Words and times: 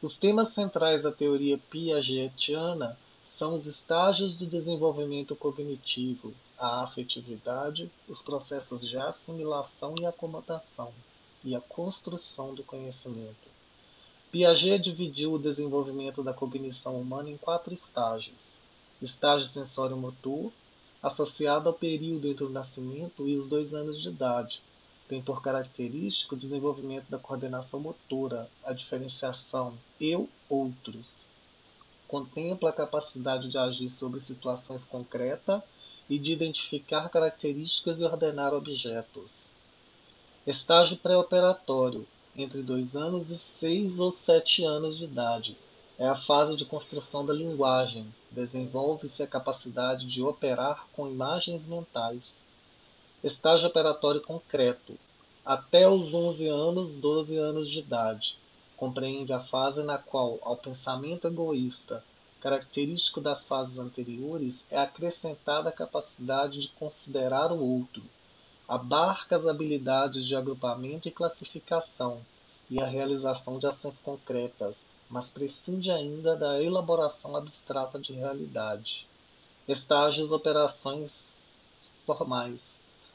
Os 0.00 0.16
temas 0.16 0.54
centrais 0.54 1.02
da 1.02 1.10
teoria 1.10 1.58
piagetiana 1.58 2.96
são 3.36 3.56
os 3.56 3.66
estágios 3.66 4.36
do 4.36 4.46
desenvolvimento 4.46 5.34
cognitivo, 5.34 6.32
a 6.56 6.84
afetividade, 6.84 7.90
os 8.08 8.22
processos 8.22 8.88
de 8.88 8.96
assimilação 8.96 9.96
e 10.00 10.06
acomodação, 10.06 10.92
e 11.42 11.52
a 11.56 11.60
construção 11.60 12.54
do 12.54 12.62
conhecimento. 12.62 13.48
Piaget 14.30 14.84
dividiu 14.84 15.32
o 15.32 15.38
desenvolvimento 15.40 16.22
da 16.22 16.32
cognição 16.32 17.00
humana 17.00 17.28
em 17.28 17.36
quatro 17.36 17.74
estágios 17.74 18.53
estágio 19.04 19.48
sensório-motor, 19.48 20.50
associado 21.02 21.68
ao 21.68 21.74
período 21.74 22.28
entre 22.28 22.44
o 22.44 22.50
nascimento 22.50 23.28
e 23.28 23.36
os 23.36 23.48
dois 23.48 23.74
anos 23.74 24.00
de 24.00 24.08
idade. 24.08 24.60
Tem 25.08 25.20
por 25.20 25.42
característico 25.42 26.34
o 26.34 26.38
desenvolvimento 26.38 27.10
da 27.10 27.18
coordenação 27.18 27.78
motora, 27.78 28.48
a 28.64 28.72
diferenciação 28.72 29.74
eu-outros. 30.00 31.24
Contempla 32.08 32.70
a 32.70 32.72
capacidade 32.72 33.50
de 33.50 33.58
agir 33.58 33.90
sobre 33.90 34.20
situações 34.20 34.82
concretas 34.84 35.62
e 36.08 36.18
de 36.18 36.32
identificar 36.32 37.08
características 37.08 37.98
e 37.98 38.04
ordenar 38.04 38.54
objetos. 38.54 39.30
Estágio 40.46 40.96
pré-operatório, 40.96 42.06
entre 42.36 42.62
dois 42.62 42.94
anos 42.94 43.30
e 43.30 43.38
seis 43.58 43.98
ou 43.98 44.12
sete 44.12 44.64
anos 44.64 44.98
de 44.98 45.04
idade, 45.04 45.56
é 45.96 46.08
a 46.08 46.16
fase 46.16 46.56
de 46.56 46.64
construção 46.64 47.24
da 47.24 47.32
linguagem. 47.32 48.12
Desenvolve-se 48.30 49.22
a 49.22 49.28
capacidade 49.28 50.06
de 50.06 50.20
operar 50.22 50.86
com 50.92 51.08
imagens 51.08 51.64
mentais. 51.66 52.22
Estágio 53.22 53.68
operatório 53.68 54.20
concreto. 54.20 54.98
Até 55.46 55.88
os 55.88 56.12
11 56.12 56.48
anos, 56.48 56.94
12 56.94 57.36
anos 57.36 57.70
de 57.70 57.78
idade. 57.78 58.36
Compreende 58.76 59.32
a 59.32 59.40
fase 59.40 59.84
na 59.84 59.96
qual, 59.96 60.38
ao 60.42 60.56
pensamento 60.56 61.28
egoísta, 61.28 62.02
característico 62.40 63.20
das 63.20 63.44
fases 63.44 63.78
anteriores, 63.78 64.64
é 64.70 64.78
acrescentada 64.78 65.68
a 65.68 65.72
capacidade 65.72 66.60
de 66.60 66.68
considerar 66.70 67.52
o 67.52 67.64
outro. 67.64 68.02
Abarca 68.66 69.36
as 69.36 69.46
habilidades 69.46 70.26
de 70.26 70.34
agrupamento 70.34 71.06
e 71.06 71.12
classificação 71.12 72.20
e 72.68 72.80
a 72.80 72.86
realização 72.86 73.58
de 73.58 73.66
ações 73.66 73.96
concretas, 73.98 74.74
mas 75.14 75.30
prescinde 75.30 75.92
ainda 75.92 76.34
da 76.34 76.60
elaboração 76.60 77.36
abstrata 77.36 78.00
de 78.00 78.12
realidade. 78.12 79.06
Estágios 79.68 80.32
operações 80.32 81.12
formais, 82.04 82.58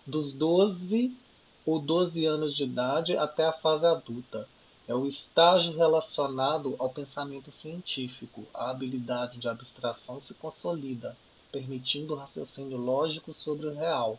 dos 0.08 0.32
12 0.32 1.14
ou 1.66 1.78
12 1.78 2.26
anos 2.26 2.56
de 2.56 2.64
idade 2.64 3.18
até 3.18 3.44
a 3.46 3.52
fase 3.52 3.86
adulta. 3.86 4.48
É 4.88 4.96
o 4.96 5.08
estágio 5.08 5.76
relacionado 5.76 6.74
ao 6.80 6.90
pensamento 6.90 7.52
científico. 7.52 8.46
A 8.54 8.70
habilidade 8.70 9.38
de 9.38 9.50
abstração 9.50 10.22
se 10.22 10.34
consolida, 10.36 11.18
permitindo 11.52 12.14
o 12.14 12.18
raciocínio 12.18 12.78
lógico 12.78 13.34
sobre 13.34 13.68
o 13.68 13.74
real. 13.74 14.18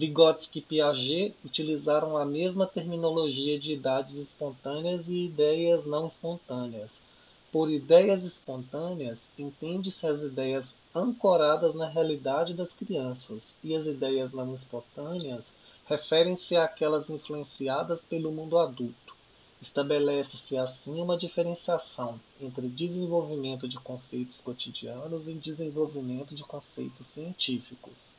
Vygotsky 0.00 0.60
e 0.60 0.62
Piaget 0.62 1.34
utilizaram 1.44 2.16
a 2.16 2.24
mesma 2.24 2.66
terminologia 2.66 3.60
de 3.60 3.74
idades 3.74 4.16
espontâneas 4.16 5.06
e 5.06 5.26
ideias 5.26 5.84
não 5.84 6.06
espontâneas. 6.06 6.88
Por 7.52 7.70
ideias 7.70 8.24
espontâneas, 8.24 9.18
entende-se 9.38 10.06
as 10.06 10.22
ideias 10.22 10.64
ancoradas 10.94 11.74
na 11.74 11.86
realidade 11.86 12.54
das 12.54 12.72
crianças, 12.72 13.42
e 13.62 13.76
as 13.76 13.84
ideias 13.84 14.32
não 14.32 14.54
espontâneas 14.54 15.44
referem-se 15.84 16.56
àquelas 16.56 17.10
influenciadas 17.10 18.00
pelo 18.08 18.32
mundo 18.32 18.56
adulto. 18.56 19.14
Estabelece-se 19.60 20.56
assim 20.56 20.98
uma 20.98 21.18
diferenciação 21.18 22.18
entre 22.40 22.68
desenvolvimento 22.68 23.68
de 23.68 23.76
conceitos 23.80 24.40
cotidianos 24.40 25.28
e 25.28 25.34
desenvolvimento 25.34 26.34
de 26.34 26.42
conceitos 26.44 27.06
científicos. 27.08 28.09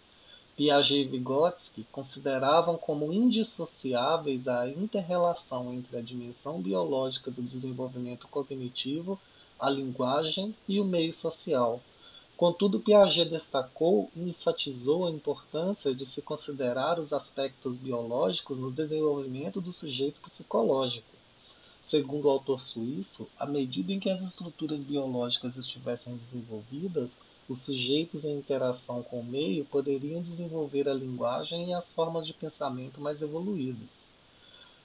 Piaget 0.56 1.02
e 1.02 1.04
Vygotsky 1.06 1.86
consideravam 1.92 2.78
como 2.78 3.12
indissociáveis 3.12 4.48
a 4.48 4.68
interrelação 4.68 5.74
entre 5.74 5.98
a 5.98 6.02
dimensão 6.02 6.62
biológica 6.62 7.32
do 7.32 7.42
desenvolvimento 7.42 8.28
cognitivo, 8.28 9.20
a 9.60 9.70
linguagem 9.70 10.56
e 10.68 10.80
o 10.80 10.84
meio 10.84 11.16
social. 11.16 11.82
Contudo, 12.36 12.80
Piaget 12.80 13.30
destacou 13.30 14.12
e 14.16 14.30
enfatizou 14.30 15.08
a 15.08 15.12
importância 15.12 15.94
de 15.94 16.06
se 16.08 16.22
considerar 16.22 17.00
os 17.00 17.14
aspectos 17.14 17.78
biológicos 17.78 18.58
no 18.58 18.72
desenvolvimento 18.72 19.62
do 19.62 19.72
sujeito 19.72 20.20
psicológico. 20.22 21.06
Segundo 21.88 22.26
o 22.26 22.30
autor 22.30 22.60
suíço, 22.62 23.28
à 23.38 23.46
medida 23.46 23.92
em 23.92 24.00
que 24.00 24.10
as 24.10 24.22
estruturas 24.22 24.80
biológicas 24.80 25.56
estivessem 25.56 26.18
desenvolvidas, 26.18 27.10
os 27.52 27.64
sujeitos 27.64 28.24
em 28.24 28.38
interação 28.38 29.04
com 29.04 29.20
o 29.20 29.26
meio 29.26 29.66
poderiam 29.66 30.22
desenvolver 30.22 30.88
a 30.88 30.94
linguagem 30.94 31.70
e 31.70 31.74
as 31.74 31.86
formas 31.90 32.26
de 32.26 32.34
pensamento 32.34 33.02
mais 33.02 33.22
evoluídas. 33.22 33.90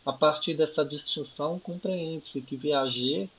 A 0.05 0.13
partir 0.13 0.55
dessa 0.55 0.85
distinção, 0.85 1.61
compreende-se 1.61 2.41
que 2.41 2.57
Piaget, 2.57 3.31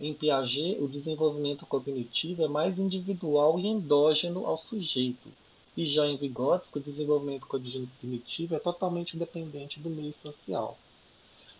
em 0.00 0.14
Piaget 0.14 0.78
o 0.80 0.88
desenvolvimento 0.88 1.66
cognitivo 1.66 2.42
é 2.42 2.48
mais 2.48 2.78
individual 2.78 3.58
e 3.58 3.66
endógeno 3.66 4.46
ao 4.46 4.56
sujeito, 4.56 5.28
e 5.76 5.84
já 5.84 6.06
em 6.06 6.16
Vygotsky 6.16 6.78
o 6.78 6.82
desenvolvimento 6.82 7.46
cognitivo 7.46 8.54
é 8.54 8.58
totalmente 8.58 9.14
dependente 9.14 9.78
do 9.78 9.90
meio 9.90 10.14
social. 10.22 10.78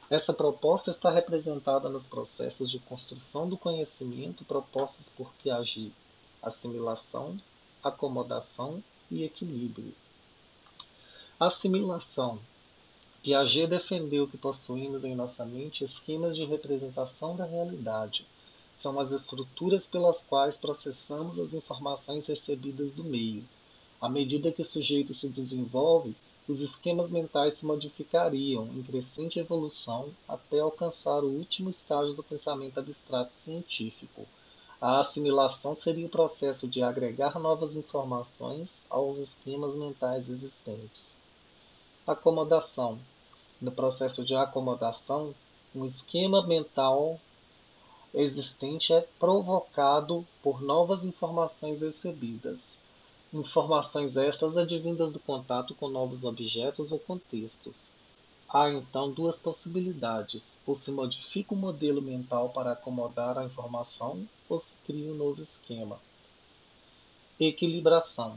Essa 0.08 0.32
proposta 0.32 0.90
está 0.90 1.10
representada 1.10 1.88
nos 1.90 2.02
processos 2.04 2.70
de 2.70 2.78
construção 2.78 3.46
do 3.46 3.58
conhecimento 3.58 4.42
propostos 4.44 5.06
por 5.16 5.30
Piaget 5.42 5.92
assimilação, 6.42 7.38
acomodação 7.82 8.82
e 9.10 9.24
equilíbrio. 9.24 9.94
Assimilação. 11.38 12.38
Piaget 13.22 13.66
defendeu 13.66 14.26
que 14.26 14.38
possuímos 14.38 15.04
em 15.04 15.14
nossa 15.14 15.44
mente 15.44 15.84
esquemas 15.84 16.34
de 16.34 16.44
representação 16.44 17.36
da 17.36 17.44
realidade. 17.44 18.26
São 18.82 18.98
as 18.98 19.10
estruturas 19.10 19.86
pelas 19.86 20.22
quais 20.22 20.56
processamos 20.56 21.38
as 21.38 21.52
informações 21.52 22.26
recebidas 22.26 22.90
do 22.92 23.04
meio. 23.04 23.44
À 24.00 24.08
medida 24.08 24.50
que 24.50 24.62
o 24.62 24.64
sujeito 24.64 25.14
se 25.14 25.28
desenvolve, 25.28 26.16
os 26.48 26.60
esquemas 26.60 27.10
mentais 27.10 27.58
se 27.58 27.66
modificariam 27.66 28.66
em 28.68 28.82
crescente 28.82 29.38
evolução 29.38 30.10
até 30.26 30.58
alcançar 30.58 31.22
o 31.22 31.28
último 31.28 31.70
estágio 31.70 32.14
do 32.14 32.22
pensamento 32.22 32.80
abstrato 32.80 33.32
científico. 33.44 34.26
A 34.80 35.00
assimilação 35.00 35.76
seria 35.76 36.06
o 36.06 36.10
processo 36.10 36.66
de 36.66 36.82
agregar 36.82 37.38
novas 37.38 37.76
informações 37.76 38.66
aos 38.88 39.18
esquemas 39.18 39.74
mentais 39.74 40.26
existentes. 40.26 41.02
Acomodação. 42.06 42.98
No 43.60 43.70
processo 43.70 44.24
de 44.24 44.34
acomodação, 44.34 45.34
um 45.74 45.84
esquema 45.84 46.46
mental 46.46 47.20
existente 48.14 48.94
é 48.94 49.06
provocado 49.18 50.26
por 50.42 50.62
novas 50.62 51.04
informações 51.04 51.78
recebidas. 51.82 52.58
Informações 53.34 54.16
estas 54.16 54.56
advindas 54.56 55.12
do 55.12 55.20
contato 55.20 55.74
com 55.74 55.88
novos 55.88 56.24
objetos 56.24 56.90
ou 56.90 56.98
contextos. 56.98 57.89
Há 58.52 58.68
então 58.68 59.12
duas 59.12 59.36
possibilidades: 59.36 60.42
ou 60.66 60.74
se 60.74 60.90
modifica 60.90 61.54
o 61.54 61.56
modelo 61.56 62.02
mental 62.02 62.48
para 62.48 62.72
acomodar 62.72 63.38
a 63.38 63.44
informação, 63.44 64.26
ou 64.48 64.58
se 64.58 64.74
cria 64.84 65.12
um 65.12 65.14
novo 65.14 65.40
esquema. 65.40 66.00
Equilibração. 67.38 68.36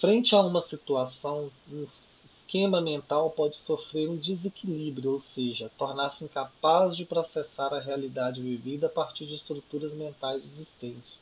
Frente 0.00 0.34
a 0.34 0.40
uma 0.40 0.62
situação, 0.62 1.50
um 1.70 1.86
esquema 2.24 2.80
mental 2.80 3.30
pode 3.30 3.58
sofrer 3.58 4.08
um 4.08 4.16
desequilíbrio, 4.16 5.12
ou 5.12 5.20
seja, 5.20 5.70
tornar-se 5.76 6.24
incapaz 6.24 6.96
de 6.96 7.04
processar 7.04 7.74
a 7.74 7.78
realidade 7.78 8.40
vivida 8.40 8.86
a 8.86 8.90
partir 8.90 9.26
de 9.26 9.34
estruturas 9.34 9.92
mentais 9.92 10.42
existentes. 10.42 11.18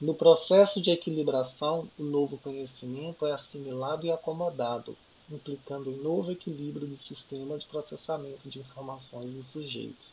No 0.00 0.14
processo 0.14 0.80
de 0.80 0.92
equilibração, 0.92 1.90
o 1.98 2.02
novo 2.02 2.38
conhecimento 2.38 3.26
é 3.26 3.32
assimilado 3.32 4.06
e 4.06 4.10
acomodado, 4.10 4.96
implicando 5.30 5.90
um 5.90 6.02
novo 6.02 6.32
equilíbrio 6.32 6.86
do 6.86 6.96
sistema 6.96 7.58
de 7.58 7.66
processamento 7.66 8.48
de 8.48 8.58
informações 8.58 9.30
dos 9.32 9.48
sujeitos. 9.48 10.06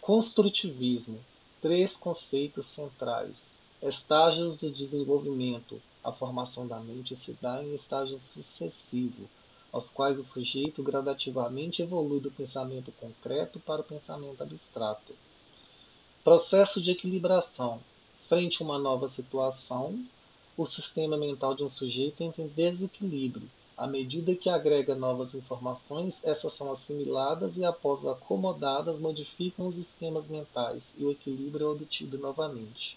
Construtivismo. 0.00 1.18
Três 1.60 1.96
conceitos 1.96 2.66
centrais. 2.66 3.34
Estágios 3.82 4.58
do 4.58 4.70
desenvolvimento. 4.70 5.80
A 6.02 6.12
formação 6.12 6.66
da 6.66 6.78
mente 6.80 7.16
se 7.16 7.36
dá 7.40 7.62
em 7.62 7.74
estágios 7.74 8.22
sucessivos, 8.22 9.28
aos 9.72 9.88
quais 9.88 10.18
o 10.18 10.24
sujeito 10.24 10.82
gradativamente 10.82 11.82
evolui 11.82 12.20
do 12.20 12.30
pensamento 12.30 12.92
concreto 12.92 13.58
para 13.60 13.80
o 13.80 13.84
pensamento 13.84 14.42
abstrato. 14.42 15.14
Processo 16.22 16.80
de 16.80 16.90
equilibração 16.90 17.80
Frente 18.28 18.62
a 18.62 18.64
uma 18.64 18.78
nova 18.78 19.10
situação, 19.10 20.02
o 20.56 20.66
sistema 20.66 21.14
mental 21.14 21.54
de 21.54 21.62
um 21.62 21.68
sujeito 21.68 22.22
entra 22.22 22.42
em 22.42 22.48
desequilíbrio. 22.48 23.50
À 23.76 23.86
medida 23.86 24.34
que 24.34 24.48
agrega 24.48 24.94
novas 24.94 25.34
informações, 25.34 26.14
essas 26.22 26.52
são 26.54 26.72
assimiladas 26.72 27.56
e, 27.56 27.64
após 27.64 28.06
acomodadas, 28.06 28.98
modificam 28.98 29.66
os 29.66 29.76
esquemas 29.76 30.26
mentais 30.28 30.82
e 30.96 31.04
o 31.04 31.10
equilíbrio 31.10 31.66
é 31.66 31.70
obtido 31.70 32.16
novamente. 32.18 32.96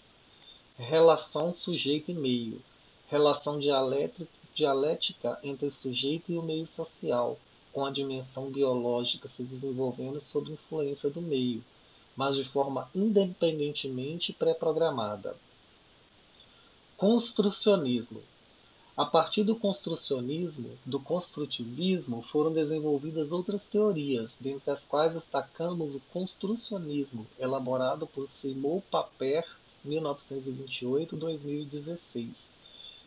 Relação 0.76 1.52
sujeito 1.54 2.10
e 2.10 2.14
meio 2.14 2.62
relação 3.08 3.58
dialética 3.58 5.38
entre 5.42 5.66
o 5.66 5.72
sujeito 5.72 6.30
e 6.30 6.38
o 6.38 6.42
meio 6.42 6.66
social, 6.66 7.38
com 7.72 7.84
a 7.84 7.90
dimensão 7.90 8.50
biológica 8.50 9.28
se 9.34 9.42
desenvolvendo 9.42 10.22
sob 10.30 10.52
influência 10.52 11.08
do 11.08 11.22
meio, 11.22 11.64
mas 12.14 12.36
de 12.36 12.44
forma 12.44 12.88
independentemente 12.94 14.32
pré-programada. 14.32 15.36
Construcionismo. 16.96 18.22
A 18.98 19.06
partir 19.06 19.44
do 19.44 19.54
construcionismo, 19.54 20.76
do 20.84 20.98
construtivismo, 20.98 22.20
foram 22.32 22.52
desenvolvidas 22.52 23.30
outras 23.30 23.64
teorias, 23.64 24.34
dentre 24.40 24.72
as 24.72 24.82
quais 24.82 25.14
destacamos 25.14 25.94
o 25.94 26.00
construcionismo, 26.12 27.24
elaborado 27.38 28.08
por 28.08 28.28
Seymour 28.28 28.82
Papert, 28.90 29.46
1928-2016, 29.86 32.30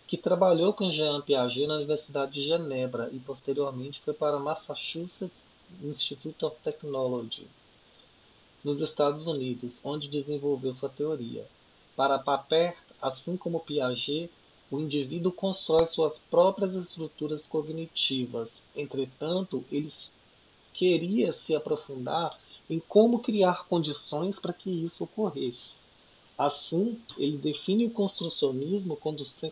que 0.07 0.15
trabalhou 0.15 0.71
com 0.71 0.93
Jean 0.93 1.19
Piaget 1.19 1.67
na 1.67 1.75
Universidade 1.75 2.35
de 2.35 2.45
Genebra 2.45 3.09
e 3.11 3.19
posteriormente 3.19 3.99
foi 3.99 4.13
para 4.13 4.39
Massachusetts 4.39 5.29
Institute 5.83 6.45
of 6.45 6.55
Technology, 6.63 7.45
nos 8.63 8.79
Estados 8.79 9.27
Unidos, 9.27 9.73
onde 9.83 10.07
desenvolveu 10.07 10.73
sua 10.73 10.87
teoria. 10.87 11.45
Para 11.97 12.17
Papert, 12.17 12.77
assim 13.01 13.35
como 13.35 13.59
Piaget, 13.59 14.31
o 14.71 14.79
indivíduo 14.79 15.33
constrói 15.33 15.85
suas 15.85 16.17
próprias 16.17 16.73
estruturas 16.73 17.45
cognitivas. 17.45 18.47
Entretanto, 18.73 19.65
ele 19.69 19.91
queria 20.73 21.33
se 21.45 21.53
aprofundar 21.53 22.39
em 22.69 22.79
como 22.79 23.19
criar 23.19 23.65
condições 23.67 24.39
para 24.39 24.53
que 24.53 24.69
isso 24.69 25.03
ocorresse. 25.03 25.75
Assim, 26.37 26.99
ele 27.17 27.37
define 27.37 27.85
o 27.85 27.91
construcionismo 27.91 28.97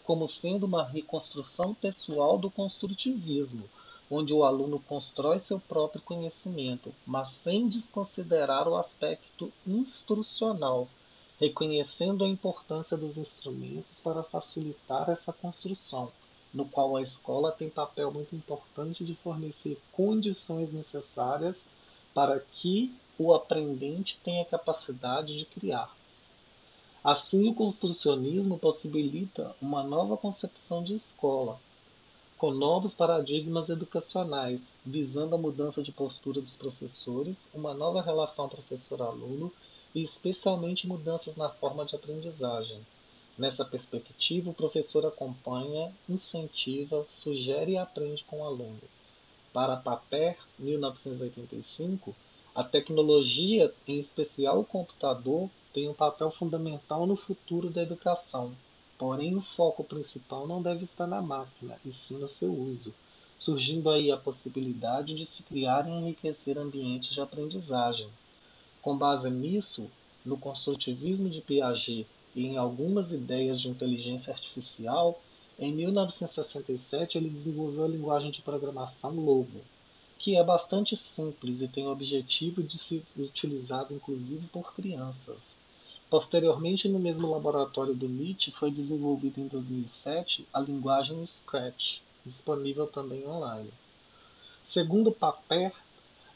como 0.06 0.28
sendo 0.28 0.66
uma 0.66 0.86
reconstrução 0.86 1.74
pessoal 1.74 2.38
do 2.38 2.50
construtivismo, 2.50 3.66
onde 4.10 4.34
o 4.34 4.44
aluno 4.44 4.80
constrói 4.80 5.40
seu 5.40 5.60
próprio 5.60 6.02
conhecimento, 6.02 6.94
mas 7.06 7.30
sem 7.44 7.68
desconsiderar 7.68 8.68
o 8.68 8.78
aspecto 8.78 9.52
instrucional, 9.68 10.88
reconhecendo 11.40 12.26
a 12.26 12.28
importância 12.28 12.98
dos 12.98 13.18
instrumentos 13.18 13.98
para 14.04 14.24
facilitar 14.24 15.10
essa 15.10 15.32
construção, 15.32 16.12
no 16.54 16.66
qual 16.66 16.98
a 16.98 17.02
escola 17.02 17.52
tem 17.52 17.70
papel 17.70 18.12
muito 18.12 18.36
importante 18.36 19.06
de 19.06 19.16
fornecer 19.16 19.80
condições 19.94 20.74
necessárias 20.74 21.56
para 22.14 22.40
que 22.40 22.94
o 23.18 23.34
aprendente 23.34 24.20
tenha 24.24 24.44
capacidade 24.44 25.38
de 25.38 25.46
criar. 25.46 25.96
Assim, 27.02 27.48
o 27.48 27.54
construcionismo 27.54 28.60
possibilita 28.60 29.56
uma 29.62 29.84
nova 29.84 30.18
concepção 30.18 30.84
de 30.84 30.96
escola, 30.96 31.58
com 32.38 32.52
novos 32.52 32.94
paradigmas 32.94 33.70
educacionais, 33.70 34.60
visando 34.86 35.36
a 35.36 35.38
mudança 35.38 35.82
de 35.82 35.92
postura 35.92 36.42
dos 36.42 36.54
professores, 36.54 37.36
uma 37.54 37.74
nova 37.74 38.02
relação 38.02 38.50
professor-aluno 38.50 39.52
e 39.94 40.04
especialmente 40.04 40.88
mudanças 40.88 41.36
na 41.36 41.50
forma 41.50 41.86
de 41.86 41.96
aprendizagem. 41.96 42.86
Nessa 43.38 43.64
perspectiva, 43.64 44.50
o 44.50 44.54
professor 44.54 45.06
acompanha, 45.06 45.94
incentiva, 46.08 47.06
sugere 47.12 47.74
e 47.74 47.78
aprende 47.78 48.24
com 48.26 48.42
o 48.42 48.46
aluno. 48.46 48.82
Para 49.54 49.78
Paper, 49.78 50.38
1985, 50.58 52.16
a 52.54 52.64
tecnologia, 52.64 53.74
em 53.88 54.00
especial 54.00 54.60
o 54.60 54.66
computador, 54.66 55.50
tem 55.74 55.88
um 55.88 55.94
papel 55.94 56.32
fundamental 56.32 57.08
no 57.08 57.16
futuro 57.16 57.70
da 57.70 57.82
educação, 57.82 58.56
Porém, 59.00 59.34
o 59.34 59.42
foco 59.42 59.82
principal 59.82 60.46
não 60.46 60.62
deve 60.62 60.84
estar 60.84 61.08
na 61.08 61.22
máquina, 61.22 61.80
e 61.86 61.94
sim 61.94 62.18
no 62.18 62.28
seu 62.28 62.52
uso, 62.52 62.94
surgindo 63.40 63.90
aí 63.90 64.12
a 64.12 64.18
possibilidade 64.18 65.16
de 65.16 65.26
se 65.26 65.42
criar 65.42 65.88
e 65.88 65.92
enriquecer 65.92 66.58
ambientes 66.58 67.14
de 67.14 67.22
aprendizagem. 67.22 68.10
Com 68.82 68.98
base 68.98 69.30
nisso, 69.30 69.90
no 70.26 70.38
construtivismo 70.38 71.30
de 71.30 71.42
Piaget 71.42 72.08
e 72.36 72.46
em 72.46 72.58
algumas 72.58 73.12
ideias 73.12 73.62
de 73.62 73.68
inteligência 73.68 74.32
artificial, 74.32 75.22
em 75.58 75.74
1967 75.74 77.18
ele 77.18 77.30
desenvolveu 77.30 77.84
a 77.84 77.88
linguagem 77.88 78.32
de 78.32 78.42
programação 78.42 79.12
Logo, 79.12 79.62
que 80.18 80.38
é 80.38 80.44
bastante 80.44 80.96
simples 80.96 81.62
e 81.62 81.68
tem 81.68 81.86
o 81.86 81.92
objetivo 81.92 82.64
de 82.64 82.78
ser 82.78 83.04
utilizado 83.18 83.94
inclusive 83.94 84.48
por 84.48 84.74
crianças. 84.74 85.38
Posteriormente, 86.10 86.88
no 86.90 86.98
mesmo 86.98 87.30
laboratório 87.30 87.94
do 87.94 88.06
MIT, 88.06 88.52
foi 88.52 88.72
desenvolvida 88.72 89.40
em 89.40 89.48
2007 89.48 90.48
a 90.52 90.60
linguagem 90.60 91.24
Scratch, 91.26 92.00
disponível 92.26 92.88
também 92.88 93.28
online. 93.28 93.70
Segundo 94.66 95.12
Paper, 95.12 95.72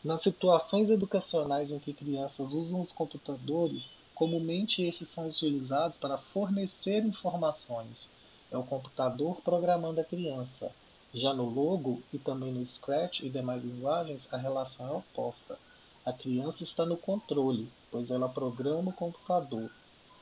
nas 0.04 0.22
situações 0.22 0.90
educacionais 0.90 1.72
em 1.72 1.80
que 1.80 1.94
crianças 1.94 2.52
usam 2.52 2.82
os 2.82 2.92
computadores, 2.92 3.90
comumente 4.14 4.84
esses 4.84 5.08
são 5.08 5.30
utilizados 5.30 5.96
para 5.98 6.18
fornecer 6.18 7.06
informações. 7.06 8.10
É 8.52 8.58
o 8.58 8.64
computador 8.64 9.38
programando 9.42 10.02
a 10.02 10.04
criança. 10.04 10.72
Já 11.14 11.34
no 11.34 11.50
Logo 11.50 12.02
e 12.12 12.20
também 12.20 12.52
no 12.52 12.66
Scratch 12.66 13.22
e 13.22 13.30
demais 13.30 13.64
linguagens, 13.64 14.28
a 14.30 14.36
relação 14.36 14.88
é 14.88 14.92
oposta. 14.92 15.58
A 16.06 16.12
criança 16.12 16.64
está 16.64 16.86
no 16.86 16.98
controle, 16.98 17.72
pois 17.90 18.12
ela 18.12 18.28
programa 18.28 18.90
o 18.90 18.94
computador. 18.94 19.72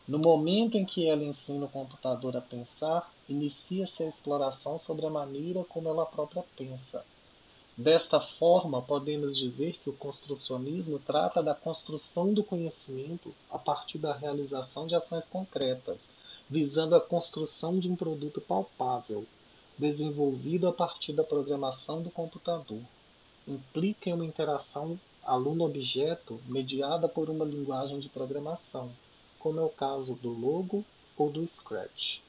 No 0.07 0.19
momento 0.19 0.77
em 0.77 0.85
que 0.85 1.07
ela 1.07 1.23
ensina 1.23 1.65
o 1.65 1.69
computador 1.69 2.37
a 2.37 2.41
pensar, 2.41 3.11
inicia-se 3.27 4.03
a 4.03 4.09
exploração 4.09 4.79
sobre 4.85 5.07
a 5.07 5.09
maneira 5.09 5.63
como 5.63 5.89
ela 5.89 6.05
própria 6.05 6.43
pensa. 6.55 7.03
Desta 7.81 8.21
forma, 8.21 8.79
podemos 8.79 9.35
dizer 9.35 9.73
que 9.83 9.89
o 9.89 9.93
construcionismo 9.93 10.99
trata 10.99 11.41
da 11.41 11.55
construção 11.55 12.31
do 12.31 12.43
conhecimento 12.43 13.33
a 13.49 13.57
partir 13.57 13.97
da 13.97 14.13
realização 14.13 14.85
de 14.85 14.93
ações 14.93 15.25
concretas, 15.27 15.97
visando 16.47 16.93
a 16.93 17.01
construção 17.01 17.79
de 17.79 17.89
um 17.89 17.95
produto 17.95 18.39
palpável, 18.39 19.25
desenvolvido 19.79 20.67
a 20.67 20.71
partir 20.71 21.11
da 21.13 21.23
programação 21.23 22.03
do 22.03 22.11
computador. 22.11 22.83
Implica 23.47 24.11
em 24.11 24.13
uma 24.13 24.25
interação 24.25 24.99
aluno-objeto 25.23 26.39
mediada 26.45 27.09
por 27.09 27.31
uma 27.31 27.45
linguagem 27.45 27.99
de 27.99 28.09
programação, 28.09 28.91
como 29.39 29.59
é 29.59 29.63
o 29.63 29.69
caso 29.69 30.13
do 30.13 30.29
Logo 30.29 30.85
ou 31.17 31.31
do 31.31 31.47
Scratch. 31.47 32.20